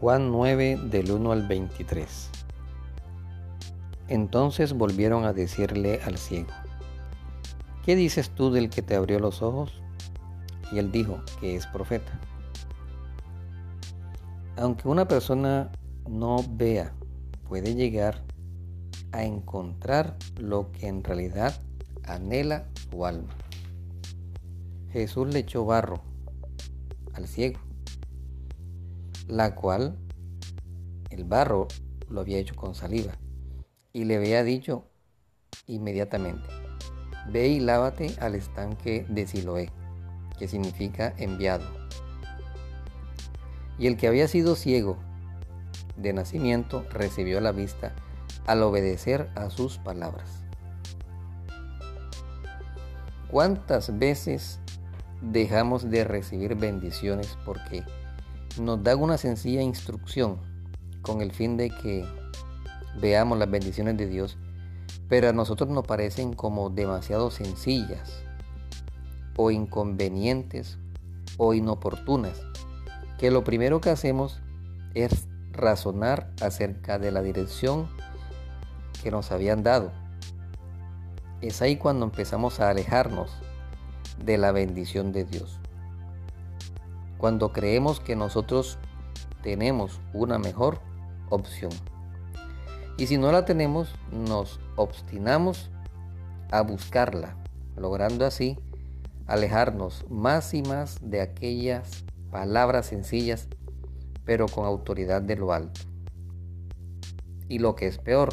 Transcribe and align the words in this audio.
Juan 0.00 0.30
9 0.30 0.78
del 0.84 1.10
1 1.10 1.32
al 1.32 1.48
23. 1.48 2.30
Entonces 4.06 4.72
volvieron 4.72 5.24
a 5.24 5.32
decirle 5.32 6.00
al 6.04 6.18
ciego, 6.18 6.50
¿qué 7.84 7.96
dices 7.96 8.30
tú 8.30 8.52
del 8.52 8.70
que 8.70 8.80
te 8.80 8.94
abrió 8.94 9.18
los 9.18 9.42
ojos? 9.42 9.82
Y 10.70 10.78
él 10.78 10.92
dijo 10.92 11.20
que 11.40 11.56
es 11.56 11.66
profeta. 11.66 12.12
Aunque 14.56 14.86
una 14.86 15.08
persona 15.08 15.72
no 16.08 16.44
vea, 16.48 16.94
puede 17.48 17.74
llegar 17.74 18.22
a 19.10 19.24
encontrar 19.24 20.16
lo 20.38 20.70
que 20.70 20.86
en 20.86 21.02
realidad 21.02 21.60
anhela 22.04 22.68
su 22.88 23.04
alma. 23.04 23.34
Jesús 24.92 25.26
le 25.34 25.40
echó 25.40 25.64
barro 25.64 26.00
al 27.14 27.26
ciego 27.26 27.67
la 29.28 29.54
cual 29.54 29.98
el 31.10 31.24
barro 31.24 31.68
lo 32.08 32.20
había 32.22 32.38
hecho 32.38 32.56
con 32.56 32.74
saliva, 32.74 33.12
y 33.92 34.04
le 34.04 34.16
había 34.16 34.42
dicho 34.42 34.86
inmediatamente, 35.66 36.48
ve 37.30 37.48
y 37.48 37.60
lávate 37.60 38.14
al 38.20 38.34
estanque 38.34 39.06
de 39.08 39.26
Siloé, 39.26 39.70
que 40.38 40.48
significa 40.48 41.14
enviado. 41.18 41.66
Y 43.78 43.86
el 43.86 43.96
que 43.96 44.08
había 44.08 44.26
sido 44.28 44.56
ciego 44.56 44.96
de 45.96 46.12
nacimiento 46.12 46.84
recibió 46.90 47.40
la 47.40 47.52
vista 47.52 47.94
al 48.46 48.62
obedecer 48.62 49.30
a 49.34 49.50
sus 49.50 49.78
palabras. 49.78 50.42
¿Cuántas 53.30 53.98
veces 53.98 54.58
dejamos 55.20 55.90
de 55.90 56.04
recibir 56.04 56.54
bendiciones 56.54 57.36
porque 57.44 57.84
nos 58.60 58.82
da 58.82 58.96
una 58.96 59.18
sencilla 59.18 59.62
instrucción 59.62 60.38
con 61.02 61.20
el 61.20 61.32
fin 61.32 61.56
de 61.56 61.70
que 61.70 62.04
veamos 63.00 63.38
las 63.38 63.50
bendiciones 63.50 63.96
de 63.96 64.06
Dios, 64.06 64.36
pero 65.08 65.28
a 65.28 65.32
nosotros 65.32 65.68
nos 65.68 65.86
parecen 65.86 66.32
como 66.32 66.70
demasiado 66.70 67.30
sencillas 67.30 68.22
o 69.36 69.50
inconvenientes 69.50 70.78
o 71.36 71.54
inoportunas, 71.54 72.40
que 73.18 73.30
lo 73.30 73.44
primero 73.44 73.80
que 73.80 73.90
hacemos 73.90 74.40
es 74.94 75.28
razonar 75.52 76.32
acerca 76.40 76.98
de 76.98 77.12
la 77.12 77.22
dirección 77.22 77.88
que 79.02 79.10
nos 79.10 79.30
habían 79.30 79.62
dado. 79.62 79.92
Es 81.40 81.62
ahí 81.62 81.76
cuando 81.76 82.04
empezamos 82.04 82.58
a 82.60 82.70
alejarnos 82.70 83.30
de 84.24 84.38
la 84.38 84.50
bendición 84.50 85.12
de 85.12 85.24
Dios 85.24 85.60
cuando 87.18 87.52
creemos 87.52 88.00
que 88.00 88.16
nosotros 88.16 88.78
tenemos 89.42 90.00
una 90.12 90.38
mejor 90.38 90.80
opción. 91.28 91.72
Y 92.96 93.06
si 93.06 93.18
no 93.18 93.30
la 93.30 93.44
tenemos, 93.44 93.94
nos 94.10 94.60
obstinamos 94.76 95.70
a 96.50 96.62
buscarla, 96.62 97.36
logrando 97.76 98.24
así 98.24 98.58
alejarnos 99.28 100.06
más 100.08 100.54
y 100.54 100.62
más 100.62 100.98
de 101.02 101.20
aquellas 101.20 102.04
palabras 102.30 102.86
sencillas, 102.86 103.48
pero 104.24 104.46
con 104.46 104.64
autoridad 104.64 105.22
de 105.22 105.36
lo 105.36 105.52
alto. 105.52 105.82
Y 107.48 107.58
lo 107.58 107.74
que 107.74 107.86
es 107.86 107.98
peor, 107.98 108.30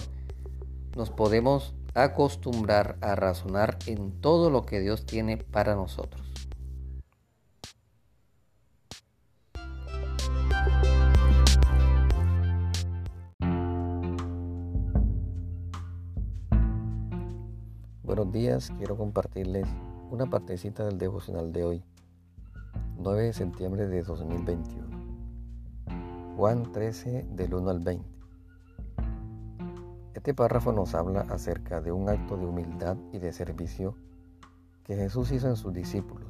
nos 0.95 1.09
podemos 1.09 1.75
acostumbrar 1.93 2.97
a 3.01 3.15
razonar 3.15 3.77
en 3.85 4.11
todo 4.21 4.49
lo 4.49 4.65
que 4.65 4.79
Dios 4.79 5.05
tiene 5.05 5.37
para 5.37 5.75
nosotros. 5.75 6.34
Buenos 18.15 18.31
días, 18.33 18.71
quiero 18.77 18.95
compartirles 18.95 19.67
una 20.09 20.25
partecita 20.27 20.85
del 20.85 20.97
devocional 20.97 21.51
de 21.51 21.65
hoy, 21.65 21.83
9 22.97 23.23
de 23.23 23.33
septiembre 23.33 23.87
de 23.87 24.03
2021. 24.03 24.87
Juan 26.37 26.71
13 26.71 27.25
del 27.31 27.53
1 27.53 27.69
al 27.69 27.79
20. 27.81 28.07
Este 30.13 30.33
párrafo 30.33 30.71
nos 30.71 30.95
habla 30.95 31.25
acerca 31.29 31.81
de 31.81 31.91
un 31.91 32.07
acto 32.07 32.37
de 32.37 32.45
humildad 32.45 32.95
y 33.11 33.17
de 33.17 33.33
servicio 33.33 33.97
que 34.85 34.95
Jesús 34.95 35.33
hizo 35.33 35.49
en 35.49 35.57
sus 35.57 35.73
discípulos. 35.73 36.29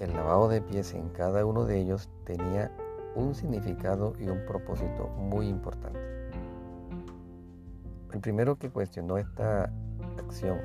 El 0.00 0.12
lavado 0.12 0.50
de 0.50 0.60
pies 0.60 0.92
en 0.92 1.08
cada 1.08 1.46
uno 1.46 1.64
de 1.64 1.80
ellos 1.80 2.10
tenía 2.26 2.70
un 3.14 3.34
significado 3.34 4.12
y 4.20 4.28
un 4.28 4.44
propósito 4.44 5.08
muy 5.16 5.48
importante. 5.48 6.17
El 8.18 8.22
primero 8.22 8.58
que 8.58 8.68
cuestionó 8.68 9.16
esta 9.16 9.72
acción 10.18 10.58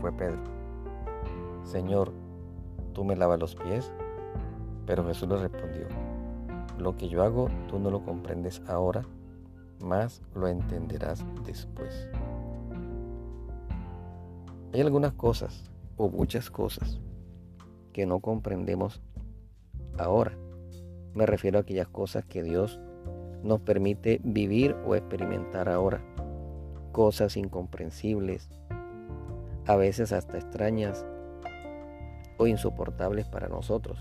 fue 0.00 0.10
Pedro. 0.10 0.42
Señor, 1.62 2.14
¿tú 2.94 3.04
me 3.04 3.14
lavas 3.14 3.38
los 3.38 3.54
pies? 3.56 3.92
Pero 4.86 5.04
Jesús 5.04 5.28
le 5.28 5.36
respondió, 5.36 5.86
lo 6.78 6.96
que 6.96 7.10
yo 7.10 7.22
hago 7.22 7.50
tú 7.68 7.78
no 7.78 7.90
lo 7.90 8.02
comprendes 8.02 8.62
ahora, 8.66 9.02
más 9.84 10.22
lo 10.34 10.48
entenderás 10.48 11.22
después. 11.44 12.08
Hay 14.72 14.80
algunas 14.80 15.12
cosas, 15.12 15.70
o 15.98 16.08
muchas 16.08 16.50
cosas, 16.50 17.02
que 17.92 18.06
no 18.06 18.20
comprendemos 18.20 19.02
ahora. 19.98 20.32
Me 21.12 21.26
refiero 21.26 21.58
a 21.58 21.60
aquellas 21.60 21.88
cosas 21.88 22.24
que 22.24 22.42
Dios 22.42 22.80
nos 23.42 23.60
permite 23.60 24.22
vivir 24.24 24.74
o 24.86 24.94
experimentar 24.94 25.68
ahora 25.68 26.02
cosas 26.98 27.36
incomprensibles, 27.36 28.50
a 29.66 29.76
veces 29.76 30.10
hasta 30.10 30.36
extrañas 30.36 31.06
o 32.38 32.48
insoportables 32.48 33.28
para 33.28 33.46
nosotros. 33.46 34.00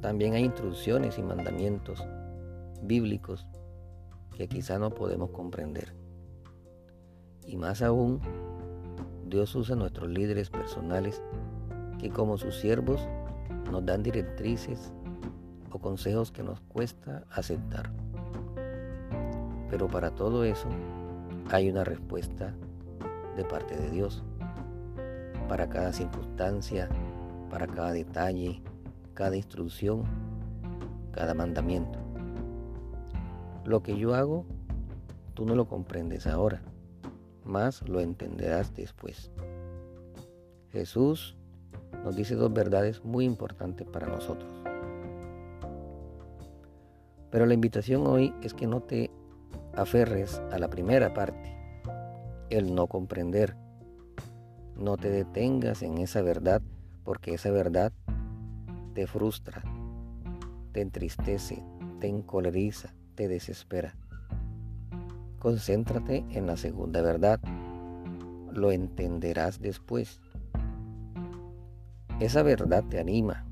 También 0.00 0.32
hay 0.32 0.44
instrucciones 0.44 1.18
y 1.18 1.22
mandamientos 1.22 2.02
bíblicos 2.80 3.46
que 4.34 4.48
quizá 4.48 4.78
no 4.78 4.88
podemos 4.94 5.28
comprender. 5.32 5.94
Y 7.46 7.58
más 7.58 7.82
aún, 7.82 8.18
Dios 9.26 9.54
usa 9.54 9.76
a 9.76 9.78
nuestros 9.78 10.08
líderes 10.08 10.48
personales 10.48 11.22
que 11.98 12.08
como 12.08 12.38
sus 12.38 12.58
siervos 12.58 13.06
nos 13.70 13.84
dan 13.84 14.02
directrices 14.02 14.94
o 15.70 15.78
consejos 15.78 16.32
que 16.32 16.42
nos 16.42 16.58
cuesta 16.62 17.26
aceptar. 17.30 17.92
Pero 19.72 19.88
para 19.88 20.10
todo 20.10 20.44
eso 20.44 20.68
hay 21.50 21.70
una 21.70 21.82
respuesta 21.82 22.52
de 23.38 23.42
parte 23.42 23.74
de 23.74 23.88
Dios. 23.88 24.22
Para 25.48 25.70
cada 25.70 25.94
circunstancia, 25.94 26.90
para 27.48 27.66
cada 27.66 27.92
detalle, 27.92 28.62
cada 29.14 29.34
instrucción, 29.34 30.02
cada 31.10 31.32
mandamiento. 31.32 31.98
Lo 33.64 33.82
que 33.82 33.96
yo 33.96 34.14
hago, 34.14 34.44
tú 35.32 35.46
no 35.46 35.54
lo 35.54 35.64
comprendes 35.64 36.26
ahora, 36.26 36.60
más 37.42 37.88
lo 37.88 38.00
entenderás 38.00 38.74
después. 38.74 39.30
Jesús 40.68 41.34
nos 42.04 42.14
dice 42.14 42.34
dos 42.34 42.52
verdades 42.52 43.02
muy 43.06 43.24
importantes 43.24 43.86
para 43.86 44.06
nosotros. 44.06 44.52
Pero 47.30 47.46
la 47.46 47.54
invitación 47.54 48.06
hoy 48.06 48.34
es 48.42 48.52
que 48.52 48.66
no 48.66 48.82
te 48.82 49.10
aferres 49.74 50.40
a 50.50 50.58
la 50.58 50.68
primera 50.68 51.14
parte, 51.14 51.56
el 52.50 52.74
no 52.74 52.86
comprender. 52.86 53.56
No 54.76 54.96
te 54.96 55.10
detengas 55.10 55.82
en 55.82 55.98
esa 55.98 56.22
verdad 56.22 56.62
porque 57.04 57.34
esa 57.34 57.50
verdad 57.50 57.92
te 58.94 59.06
frustra, 59.06 59.62
te 60.72 60.80
entristece, 60.80 61.62
te 62.00 62.08
encoleriza, 62.08 62.94
te 63.14 63.28
desespera. 63.28 63.94
Concéntrate 65.38 66.24
en 66.30 66.46
la 66.46 66.56
segunda 66.56 67.02
verdad. 67.02 67.40
Lo 68.52 68.70
entenderás 68.70 69.60
después. 69.60 70.20
Esa 72.20 72.42
verdad 72.42 72.84
te 72.84 73.00
anima, 73.00 73.46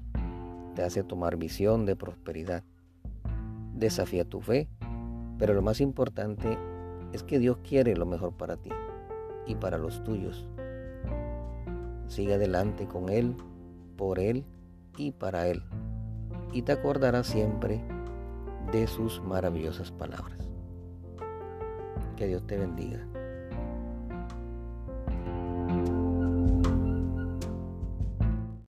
te 0.76 0.82
hace 0.82 1.02
tomar 1.02 1.37
visión 1.37 1.87
de 1.87 1.96
prosperidad. 1.96 2.62
Desafía 3.75 4.25
tu 4.25 4.40
fe 4.40 4.69
pero 5.40 5.54
lo 5.54 5.62
más 5.62 5.81
importante 5.81 6.58
es 7.14 7.22
que 7.25 7.38
Dios 7.38 7.56
quiere 7.66 7.96
lo 7.96 8.04
mejor 8.04 8.34
para 8.34 8.58
ti 8.58 8.70
y 9.46 9.54
para 9.54 9.78
los 9.78 10.04
tuyos. 10.04 10.46
Sigue 12.08 12.34
adelante 12.34 12.87
con 12.87 13.08
Él, 13.08 13.34
por 13.96 14.20
Él 14.20 14.44
y 14.98 15.12
para 15.12 15.48
Él. 15.48 15.62
Y 16.52 16.62
te 16.62 16.72
acordarás 16.72 17.26
siempre 17.26 17.81
de 18.70 18.87
sus 18.87 19.22
maravillosas 19.22 19.90
palabras. 19.90 20.38
Que 22.16 22.26
Dios 22.26 22.46
te 22.46 22.58
bendiga. 22.58 23.06